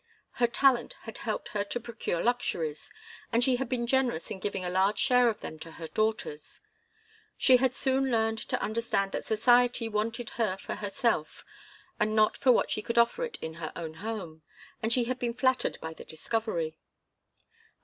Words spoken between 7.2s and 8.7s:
She had soon learned to